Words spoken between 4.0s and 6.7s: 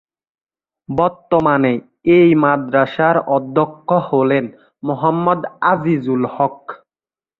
হলেন মোহাম্মদ আজিজুল হক।